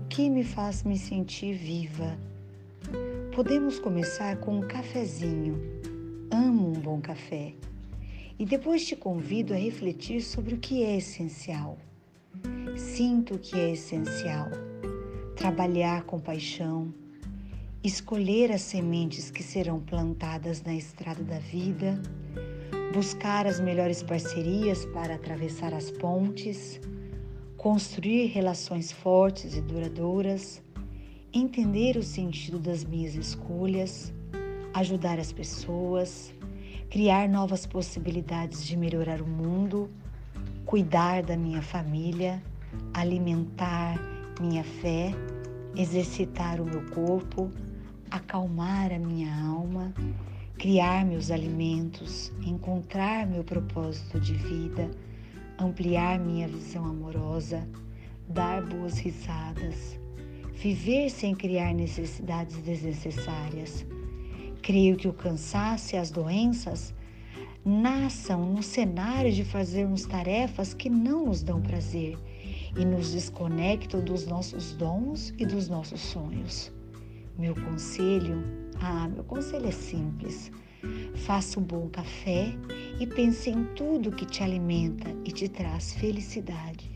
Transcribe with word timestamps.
que 0.00 0.28
me 0.28 0.44
faz 0.44 0.82
me 0.82 0.98
sentir 0.98 1.54
viva? 1.54 2.18
Podemos 3.34 3.78
começar 3.78 4.36
com 4.38 4.58
um 4.58 4.60
cafezinho. 4.60 5.60
Amo 6.30 6.68
um 6.68 6.72
bom 6.72 7.00
café. 7.00 7.54
E 8.38 8.44
depois 8.44 8.86
te 8.86 8.96
convido 8.96 9.52
a 9.54 9.56
refletir 9.56 10.20
sobre 10.20 10.54
o 10.54 10.58
que 10.58 10.82
é 10.82 10.96
essencial. 10.96 11.78
Sinto 12.76 13.38
que 13.38 13.58
é 13.58 13.72
essencial 13.72 14.50
trabalhar 15.36 16.04
com 16.04 16.18
paixão, 16.18 16.92
escolher 17.82 18.50
as 18.50 18.62
sementes 18.62 19.30
que 19.30 19.42
serão 19.42 19.78
plantadas 19.78 20.62
na 20.62 20.74
estrada 20.74 21.22
da 21.22 21.38
vida, 21.38 22.00
buscar 22.92 23.46
as 23.46 23.60
melhores 23.60 24.02
parcerias 24.02 24.84
para 24.86 25.16
atravessar 25.16 25.74
as 25.74 25.90
pontes, 25.90 26.80
construir 27.64 28.26
relações 28.26 28.92
fortes 28.92 29.56
e 29.56 29.60
duradouras, 29.62 30.62
entender 31.32 31.96
o 31.96 32.02
sentido 32.02 32.58
das 32.58 32.84
minhas 32.84 33.14
escolhas, 33.14 34.12
ajudar 34.74 35.18
as 35.18 35.32
pessoas, 35.32 36.34
criar 36.90 37.26
novas 37.26 37.64
possibilidades 37.64 38.66
de 38.66 38.76
melhorar 38.76 39.22
o 39.22 39.26
mundo, 39.26 39.90
cuidar 40.66 41.22
da 41.22 41.38
minha 41.38 41.62
família, 41.62 42.42
alimentar 42.92 43.98
minha 44.38 44.62
fé, 44.62 45.14
exercitar 45.74 46.60
o 46.60 46.66
meu 46.66 46.84
corpo, 46.90 47.50
acalmar 48.10 48.92
a 48.92 48.98
minha 48.98 49.34
alma, 49.42 49.94
criar 50.58 51.02
meus 51.06 51.30
alimentos, 51.30 52.30
encontrar 52.44 53.26
meu 53.26 53.42
propósito 53.42 54.20
de 54.20 54.34
vida 54.34 54.90
ampliar 55.58 56.18
minha 56.18 56.48
visão 56.48 56.84
amorosa, 56.84 57.66
dar 58.28 58.62
boas 58.62 58.98
risadas, 58.98 59.98
viver 60.52 61.10
sem 61.10 61.34
criar 61.34 61.72
necessidades 61.74 62.56
desnecessárias. 62.58 63.86
Creio 64.62 64.96
que 64.96 65.08
o 65.08 65.12
cansaço 65.12 65.94
e 65.94 65.98
as 65.98 66.10
doenças 66.10 66.94
nasçam 67.64 68.44
no 68.44 68.62
cenário 68.62 69.32
de 69.32 69.44
fazermos 69.44 70.04
tarefas 70.04 70.74
que 70.74 70.90
não 70.90 71.26
nos 71.26 71.42
dão 71.42 71.60
prazer 71.60 72.18
e 72.76 72.84
nos 72.84 73.12
desconectam 73.12 74.02
dos 74.02 74.26
nossos 74.26 74.72
dons 74.72 75.34
e 75.38 75.46
dos 75.46 75.68
nossos 75.68 76.00
sonhos. 76.00 76.72
Meu 77.38 77.54
conselho, 77.54 78.42
ah, 78.80 79.08
meu 79.08 79.24
conselho 79.24 79.66
é 79.66 79.72
simples 79.72 80.50
Faça 81.14 81.58
um 81.58 81.62
bom 81.62 81.88
café 81.88 82.54
e 83.00 83.06
pense 83.06 83.50
em 83.50 83.64
tudo 83.74 84.12
que 84.12 84.24
te 84.24 84.42
alimenta 84.42 85.08
e 85.24 85.32
te 85.32 85.48
traz 85.48 85.94
felicidade. 85.94 86.93